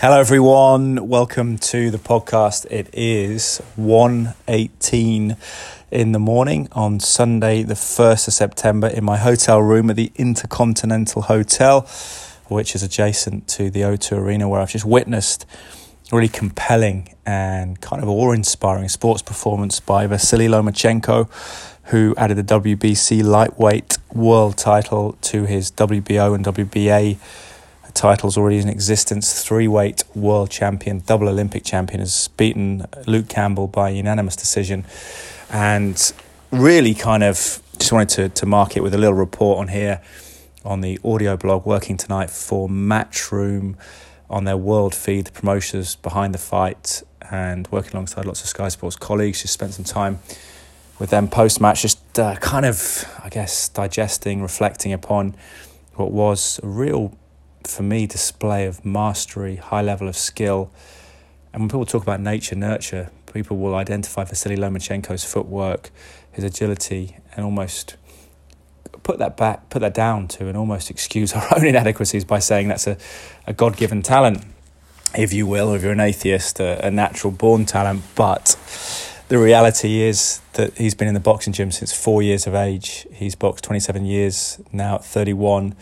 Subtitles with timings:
[0.00, 1.08] Hello, everyone.
[1.08, 2.66] Welcome to the podcast.
[2.70, 5.36] It is 1.18
[5.90, 10.12] in the morning on Sunday, the 1st of September, in my hotel room at the
[10.14, 11.80] Intercontinental Hotel,
[12.46, 15.44] which is adjacent to the O2 Arena, where I've just witnessed
[16.12, 21.28] a really compelling and kind of awe-inspiring sports performance by Vasily Lomachenko,
[21.86, 27.18] who added the WBC lightweight world title to his WBO and WBA
[27.98, 29.42] titles already in existence.
[29.42, 34.84] Three weight world champion, double Olympic champion, has beaten Luke Campbell by unanimous decision.
[35.50, 36.12] And
[36.50, 40.00] really kind of just wanted to, to mark it with a little report on here
[40.64, 43.76] on the audio blog working tonight for Matchroom
[44.30, 48.68] on their world feed, the promoters behind the fight, and working alongside lots of Sky
[48.68, 49.42] Sports colleagues.
[49.42, 50.20] Just spent some time
[50.98, 55.34] with them post match, just uh, kind of, I guess, digesting, reflecting upon
[55.94, 57.16] what was a real
[57.68, 60.70] for me, display of mastery, high level of skill.
[61.52, 65.90] And when people talk about nature, nurture, people will identify Vasily Lomachenko's footwork,
[66.32, 67.96] his agility, and almost
[69.02, 72.68] put that back, put that down to, and almost excuse our own inadequacies by saying
[72.68, 72.96] that's a,
[73.46, 74.44] a God given talent,
[75.14, 78.02] if you will, if you're an atheist, a, a natural born talent.
[78.14, 78.56] But
[79.28, 83.06] the reality is that he's been in the boxing gym since four years of age.
[83.12, 85.74] He's boxed 27 years now at 31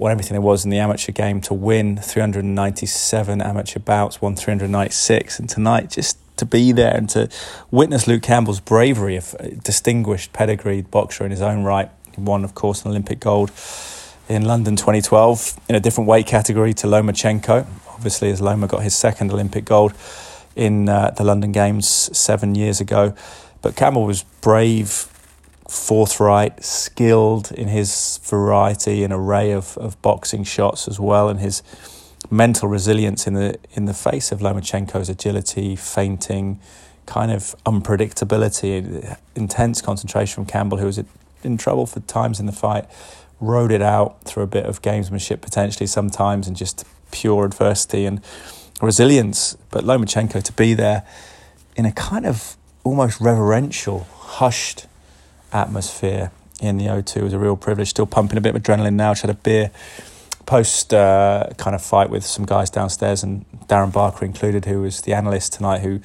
[0.00, 5.38] won everything there was in the amateur game to win 397 amateur bouts, won 396.
[5.38, 7.28] And tonight, just to be there and to
[7.70, 11.90] witness Luke Campbell's bravery of a distinguished pedigreed boxer in his own right.
[12.14, 13.52] He won, of course, an Olympic gold
[14.26, 17.66] in London 2012 in a different weight category to Lomachenko.
[17.88, 19.92] Obviously, as Loma got his second Olympic gold
[20.56, 23.14] in uh, the London Games seven years ago.
[23.60, 25.09] But Campbell was brave,
[25.70, 31.62] forthright, skilled in his variety and array of, of boxing shots as well, and his
[32.28, 36.58] mental resilience in the in the face of Lomachenko's agility, feinting,
[37.06, 41.00] kind of unpredictability, intense concentration from Campbell, who was
[41.44, 42.86] in trouble for times in the fight,
[43.38, 48.20] rode it out through a bit of gamesmanship potentially sometimes, and just pure adversity and
[48.82, 49.56] resilience.
[49.70, 51.06] But Lomachenko to be there
[51.76, 54.86] in a kind of almost reverential, hushed
[55.52, 56.30] atmosphere
[56.60, 57.88] in the O2 was a real privilege.
[57.88, 59.12] Still pumping a bit of adrenaline now.
[59.12, 59.70] Just had a beer
[60.46, 65.02] post uh, kind of fight with some guys downstairs, and Darren Barker included, who was
[65.02, 66.00] the analyst tonight, who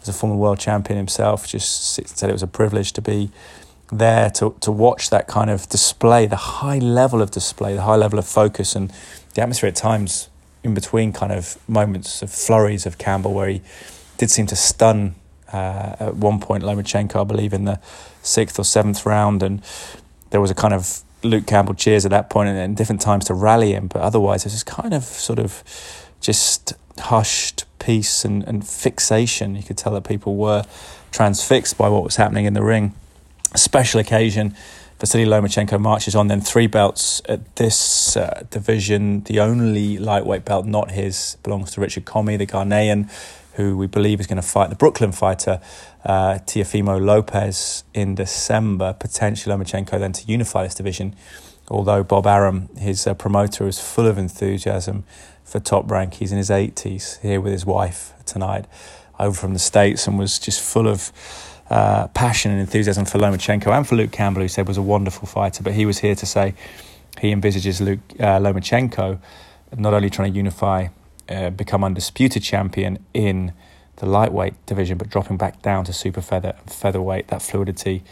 [0.00, 1.46] was a former world champion himself.
[1.46, 3.30] Just said it was a privilege to be
[3.92, 7.96] there to to watch that kind of display, the high level of display, the high
[7.96, 8.92] level of focus, and
[9.34, 10.28] the atmosphere at times
[10.64, 13.60] in between kind of moments of flurries of Campbell where he
[14.16, 15.14] did seem to stun
[15.52, 17.80] uh, at one point Lomachenko, I believe, in the
[18.22, 19.62] sixth or seventh round, and
[20.30, 23.26] there was a kind of Luke Campbell cheers at that point and, and different times
[23.26, 25.62] to rally him, but otherwise it was kind of sort of
[26.20, 29.54] just hushed peace and, and fixation.
[29.56, 30.64] You could tell that people were
[31.10, 32.94] transfixed by what was happening in the ring.
[33.52, 34.56] A special occasion.
[34.98, 39.24] Vasily Lomachenko marches on, then three belts at this uh, division.
[39.24, 43.10] The only lightweight belt not his belongs to Richard Commey, the Ghanaian,
[43.54, 45.60] who we believe is going to fight the Brooklyn fighter,
[46.04, 51.14] uh, Teofimo Lopez, in December, potentially Lomachenko then to unify this division.
[51.68, 55.04] Although Bob Arum, his uh, promoter, is full of enthusiasm
[55.44, 56.14] for top rank.
[56.14, 58.66] He's in his 80s here with his wife tonight
[59.18, 61.12] over from the States and was just full of
[61.70, 65.26] uh, passion and enthusiasm for Lomachenko and for Luke Campbell, who said was a wonderful
[65.28, 65.62] fighter.
[65.62, 66.54] But he was here to say
[67.20, 69.18] he envisages Luke uh, Lomachenko
[69.76, 70.88] not only trying to unify
[71.28, 73.52] uh, become undisputed champion in
[73.96, 78.02] the lightweight division, but dropping back down to super feather and featherweight, that fluidity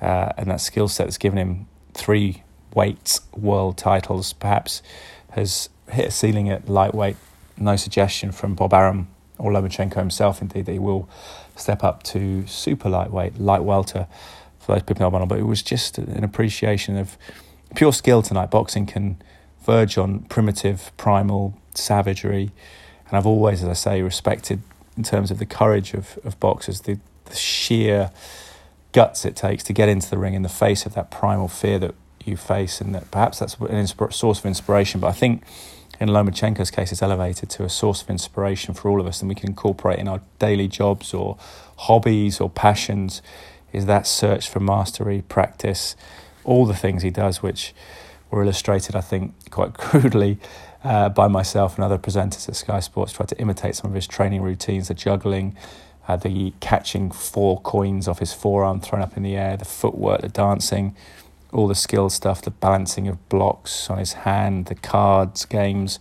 [0.00, 2.42] uh, and that skill set that's given him three
[2.74, 4.82] weight world titles, perhaps
[5.30, 7.16] has hit a ceiling at lightweight.
[7.56, 11.08] No suggestion from Bob Arum or Lomachenko himself, indeed, that he will
[11.56, 14.06] step up to super lightweight, light welter
[14.58, 17.16] for those people know But it was just an appreciation of
[17.74, 18.50] pure skill tonight.
[18.50, 19.20] Boxing can
[19.64, 22.50] verge on primitive, primal savagery.
[23.08, 24.62] And I've always, as I say, respected
[24.96, 28.10] in terms of the courage of, of boxers, the, the sheer
[28.92, 31.78] guts it takes to get into the ring in the face of that primal fear
[31.78, 31.94] that
[32.24, 35.00] you face, and that perhaps that's an insp- source of inspiration.
[35.00, 35.42] But I think
[36.00, 39.28] in Lomachenko's case, it's elevated to a source of inspiration for all of us, and
[39.28, 41.36] we can incorporate in our daily jobs or
[41.76, 43.22] hobbies or passions.
[43.72, 45.94] Is that search for mastery, practice,
[46.42, 47.72] all the things he does, which
[48.30, 50.38] were illustrated, I think, quite crudely
[50.84, 54.06] uh, by myself and other presenters at Sky Sports, tried to imitate some of his
[54.06, 55.56] training routines, the juggling,
[56.08, 60.22] uh, the catching four coins off his forearm thrown up in the air, the footwork,
[60.22, 60.96] the dancing,
[61.52, 65.98] all the skill stuff, the balancing of blocks on his hand, the cards, games,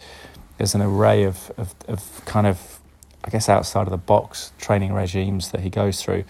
[0.58, 2.80] there's an array of, of, of kind of,
[3.24, 6.26] I guess, outside of the box training regimes that he goes through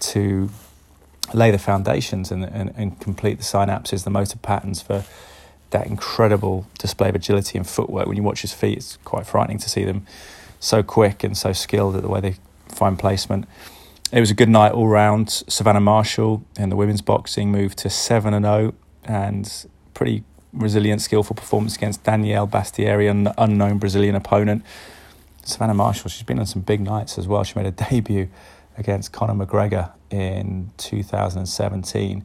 [0.00, 0.50] to
[1.34, 5.04] lay the foundations and, and, and complete the synapses, the motor patterns for
[5.70, 8.06] that incredible display of agility and footwork.
[8.06, 10.06] When you watch his feet, it's quite frightening to see them
[10.60, 12.36] so quick and so skilled at the way they
[12.68, 13.46] find placement.
[14.12, 15.30] It was a good night all round.
[15.48, 18.74] Savannah Marshall in the women's boxing moved to 7 and 0
[19.04, 24.64] and pretty resilient, skillful performance against Danielle Bastieri, an unknown Brazilian opponent.
[25.44, 27.44] Savannah Marshall, she's been on some big nights as well.
[27.44, 28.28] She made a debut
[28.78, 32.24] against Conor McGregor in 2017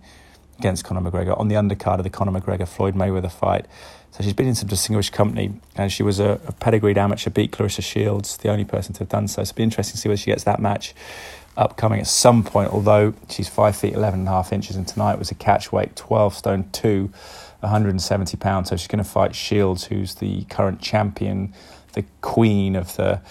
[0.61, 3.65] against Conor McGregor on the undercard of the Conor McGregor Floyd Mayweather fight.
[4.11, 7.51] So she's been in some distinguished company, and she was a, a pedigreed amateur, beat
[7.51, 9.43] Claressa Shields, the only person to have done so.
[9.43, 10.93] So it'll be interesting to see whether she gets that match
[11.57, 15.17] upcoming at some point, although she's 5 feet 11 and a half inches, and tonight
[15.17, 17.09] was a catch weight 12 stone 2,
[17.61, 18.69] 170 pounds.
[18.69, 21.53] So she's going to fight Shields, who's the current champion,
[21.93, 23.21] the queen of the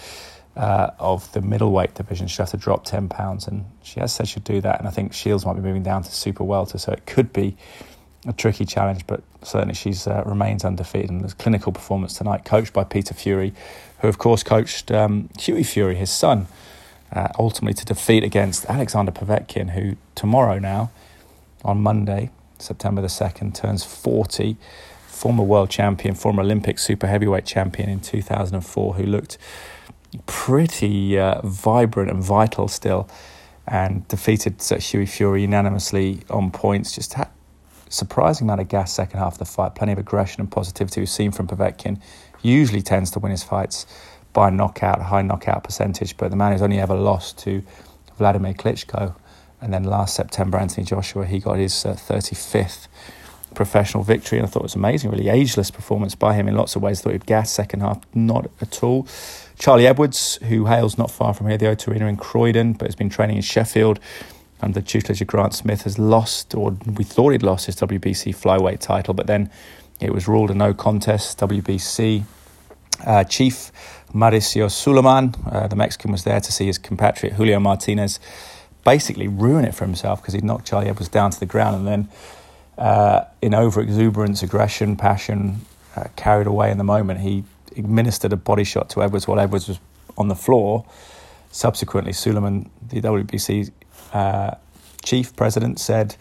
[0.57, 2.27] uh, of the middleweight division.
[2.27, 4.79] She'll have to drop 10 pounds, and she has said she'll do that.
[4.79, 7.57] And I think Shields might be moving down to super welter, so it could be
[8.27, 11.11] a tricky challenge, but certainly she's uh, remains undefeated.
[11.11, 13.55] And there's clinical performance tonight, coached by Peter Fury,
[14.01, 16.47] who of course coached um, Hughie Fury, his son,
[17.13, 20.91] uh, ultimately to defeat against Alexander Povetkin, who tomorrow now,
[21.65, 24.57] on Monday, September the second, turns 40
[25.07, 29.37] former world champion, former Olympic super heavyweight champion in 2004, who looked
[30.27, 33.09] pretty uh, vibrant and vital still,
[33.67, 36.95] and defeated Hughie Fury unanimously on points.
[36.95, 37.29] Just had
[37.89, 41.09] surprising amount of gas second half of the fight, plenty of aggression and positivity we've
[41.09, 42.01] seen from Povetkin.
[42.43, 43.87] Usually tends to win his fights
[44.33, 47.63] by knockout, high knockout percentage, but the man who's only ever lost to
[48.17, 49.15] Vladimir Klitschko.
[49.61, 52.89] And then last September, Anthony Joshua, he got his uh, 35th
[53.55, 56.77] professional victory, and I thought it was amazing, really ageless performance by him in lots
[56.77, 57.01] of ways.
[57.01, 59.07] Thought he'd gas second half, not at all.
[59.61, 62.95] Charlie Edwards, who hails not far from here, the O2 Arena in Croydon, but has
[62.95, 64.01] been training in Sheffield
[64.63, 68.81] under tutelage of Grant Smith, has lost, or we thought he'd lost his WBC flyweight
[68.81, 69.51] title, but then
[70.01, 71.39] it was ruled a no contest.
[71.41, 72.25] WBC
[73.05, 73.71] uh, chief
[74.15, 78.19] Mauricio Sulaiman, uh, the Mexican, was there to see his compatriot Julio Martinez
[78.83, 81.87] basically ruin it for himself because he'd knocked Charlie Edwards down to the ground and
[81.87, 82.09] then
[82.79, 85.67] uh, in over exuberance, aggression, passion,
[85.97, 87.45] uh, carried away in the moment, he
[87.77, 89.81] administered a body shot to Edwards while Edwards was
[90.17, 90.85] on the floor.
[91.51, 93.71] Subsequently, Sulaiman, the WBC
[94.13, 94.55] uh,
[95.03, 96.17] chief president, said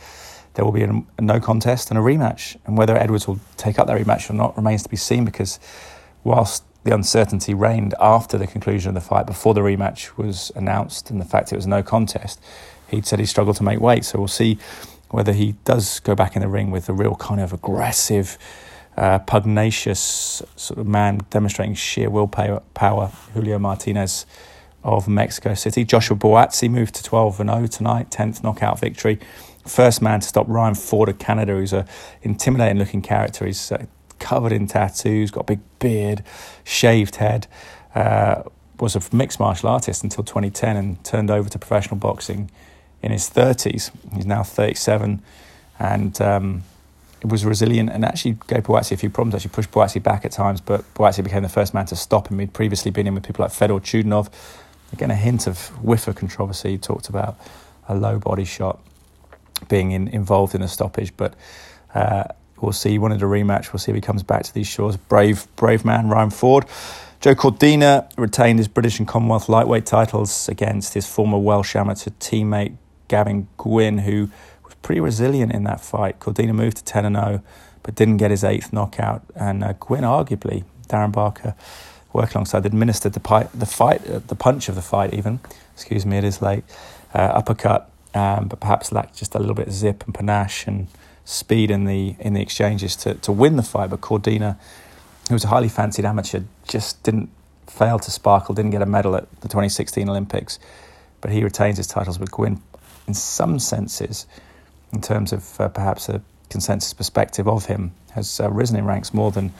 [0.55, 2.57] there will be a, a, no contest and a rematch.
[2.65, 5.59] And whether Edwards will take up that rematch or not remains to be seen because
[6.23, 11.11] whilst the uncertainty reigned after the conclusion of the fight, before the rematch was announced,
[11.11, 12.41] and the fact it was no contest,
[12.89, 14.05] he'd said he struggled to make weight.
[14.05, 14.57] So we'll see
[15.09, 18.37] whether he does go back in the ring with a real kind of aggressive,
[18.99, 22.61] uh, pugnacious sort of man demonstrating sheer willpower.
[22.73, 23.11] Power.
[23.33, 24.25] Julio Martinez
[24.83, 25.85] of Mexico City.
[25.85, 29.17] Joshua Buatsi moved to 12 0 tonight, 10th knockout victory.
[29.65, 31.85] First man to stop Ryan Ford of Canada, who's a
[32.21, 33.45] intimidating looking character.
[33.45, 33.85] He's uh,
[34.19, 36.23] covered in tattoos, got a big beard,
[36.65, 37.47] shaved head.
[37.95, 38.43] Uh,
[38.79, 42.51] was a mixed martial artist until 2010 and turned over to professional boxing
[43.01, 43.91] in his 30s.
[44.13, 45.21] He's now 37
[45.79, 46.63] and um,
[47.23, 50.61] was resilient and actually gave Buatsi a few problems, actually pushed Buatsi back at times,
[50.61, 52.39] but Buatsi became the first man to stop him.
[52.39, 54.29] He'd previously been in with people like Fedor Chudinov.
[54.93, 56.71] Again, a hint of whiffer controversy.
[56.71, 57.37] He talked about
[57.87, 58.79] a low body shot
[59.67, 61.35] being in, involved in a stoppage, but
[61.93, 62.23] uh,
[62.61, 62.91] we'll see.
[62.91, 63.73] He wanted a rematch.
[63.73, 64.97] We'll see if he comes back to these shores.
[64.97, 66.65] Brave, brave man, Ryan Ford.
[67.19, 72.77] Joe Cordina retained his British and Commonwealth lightweight titles against his former Welsh amateur teammate
[73.09, 74.29] Gavin Gwynn, who
[74.81, 76.19] pretty resilient in that fight.
[76.19, 77.43] Cordina moved to 10 0,
[77.83, 79.23] but didn't get his eighth knockout.
[79.35, 81.55] And uh, Gwynn, arguably, Darren Barker,
[82.13, 85.39] working alongside, administered the, pi- the fight, uh, the punch of the fight, even.
[85.73, 86.63] Excuse me, it is late.
[87.13, 90.87] Uh, uppercut, um, but perhaps lacked just a little bit of zip and panache and
[91.25, 93.89] speed in the in the exchanges to, to win the fight.
[93.89, 94.57] But Cordina,
[95.27, 97.29] who was a highly fancied amateur, just didn't
[97.67, 100.59] fail to sparkle, didn't get a medal at the 2016 Olympics.
[101.21, 102.61] But he retains his titles with Gwynn
[103.07, 104.25] in some senses,
[104.93, 109.13] in terms of uh, perhaps a consensus perspective of him, has uh, risen in ranks
[109.13, 109.53] more than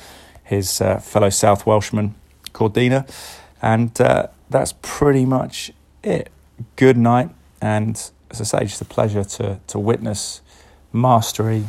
[0.44, 2.16] his uh, fellow South Welshman,
[2.54, 3.08] Cordina.
[3.62, 5.72] And uh, that's pretty much
[6.04, 6.32] it.
[6.76, 7.30] Good night.
[7.62, 7.96] And
[8.32, 10.42] as I say, just a pleasure to, to witness
[10.92, 11.66] mastery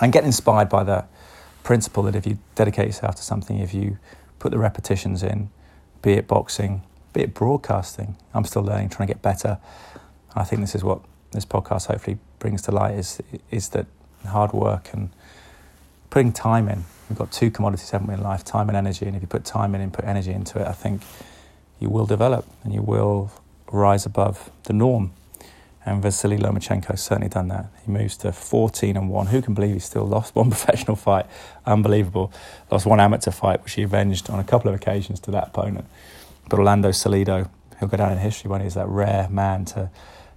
[0.00, 1.04] and get inspired by the
[1.62, 3.98] principle that if you dedicate yourself to something, if you
[4.38, 5.50] put the repetitions in,
[6.02, 6.82] be it boxing,
[7.12, 9.58] be it broadcasting, I'm still learning, trying to get better.
[10.34, 11.00] I think this is what
[11.32, 13.20] this podcast hopefully brings to light is
[13.50, 13.86] is that
[14.26, 15.10] hard work and
[16.10, 19.04] putting time in we've got two commodities, haven't we, in life, time and energy.
[19.04, 21.02] And if you put time in and put energy into it, I think
[21.80, 23.32] you will develop and you will
[23.70, 25.12] rise above the norm.
[25.84, 27.66] And Vasily Lomachenko certainly done that.
[27.84, 29.26] He moves to 14 and 1.
[29.28, 31.26] Who can believe he still lost one professional fight?
[31.66, 32.32] Unbelievable.
[32.70, 35.86] Lost one amateur fight, which he avenged on a couple of occasions to that opponent.
[36.48, 37.48] But Orlando Salido,
[37.80, 39.90] he'll go down in history when he's that rare man to,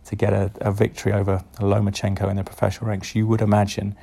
[0.05, 3.95] to get a, a victory over Lomachenko in the professional ranks, you would imagine.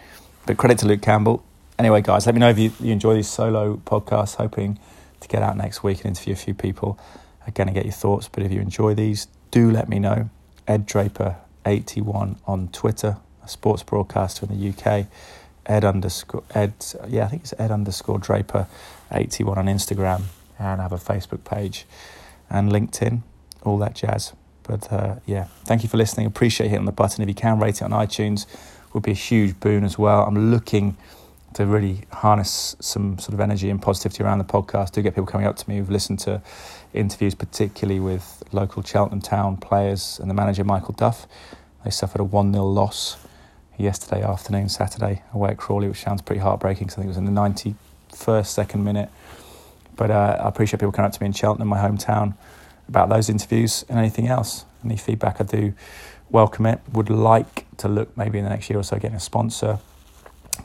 [0.46, 1.44] But credit to Luke Campbell.
[1.78, 4.78] Anyway, guys, let me know if you, you enjoy these solo podcasts, hoping
[5.20, 6.98] to get out next week and interview a few people.
[7.46, 8.28] Again, and get your thoughts.
[8.28, 10.30] But if you enjoy these, do let me know.
[10.68, 15.06] Ed Draper 81 on Twitter, a sports broadcaster in the UK.
[15.66, 16.72] Ed underscore Ed,
[17.08, 18.66] yeah, I think it's Ed underscore Draper
[19.12, 20.22] 81 on Instagram,
[20.58, 21.86] and I have a Facebook page
[22.48, 23.22] and LinkedIn,
[23.62, 24.32] all that jazz.
[24.70, 26.26] But uh, yeah, thank you for listening.
[26.26, 27.22] Appreciate hitting the button.
[27.22, 28.46] If you can rate it on iTunes,
[28.92, 30.22] would be a huge boon as well.
[30.22, 30.96] I'm looking
[31.54, 34.92] to really harness some sort of energy and positivity around the podcast.
[34.92, 36.40] Do get people coming up to me who've listened to
[36.94, 41.26] interviews, particularly with local Cheltenham Town players and the manager Michael Duff.
[41.84, 43.16] They suffered a 1 0 loss
[43.76, 47.16] yesterday afternoon, Saturday, away at Crawley, which sounds pretty heartbreaking because I think it was
[47.16, 47.40] in the
[48.12, 49.08] 91st, second minute.
[49.96, 52.34] But uh, I appreciate people coming up to me in Cheltenham, my hometown,
[52.90, 54.64] about those interviews and anything else.
[54.84, 55.72] Any feedback I do
[56.28, 56.80] welcome it.
[56.92, 59.78] Would like to look maybe in the next year or so getting a sponsor,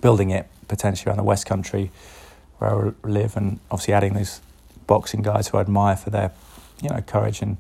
[0.02, 1.92] building it potentially around the West Country
[2.58, 4.42] where I live, and obviously adding these
[4.88, 6.32] boxing guys who I admire for their,
[6.82, 7.58] you know, courage and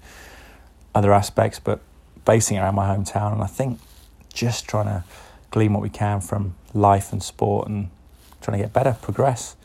[0.94, 1.82] other aspects, but
[2.24, 3.34] basing it around my hometown.
[3.34, 3.80] And I think
[4.34, 5.04] just trying to
[5.52, 7.90] glean what we can from life and sport and
[8.42, 9.56] trying to get better, progress.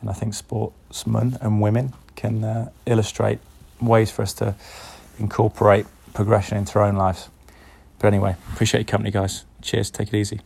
[0.00, 3.38] And I think sportsmen and women can uh, illustrate
[3.80, 4.54] ways for us to
[5.18, 7.28] incorporate progression into our own lives.
[7.98, 9.44] But anyway, appreciate your company, guys.
[9.62, 9.90] Cheers.
[9.90, 10.40] Take it easy.